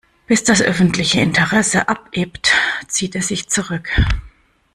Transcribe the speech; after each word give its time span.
Bis 0.25 0.43
das 0.43 0.63
öffentliche 0.63 1.21
Interesse 1.21 1.87
abebbt, 1.87 2.51
zieht 2.87 3.13
er 3.13 3.21
sich 3.21 3.49
zurück. 3.49 3.87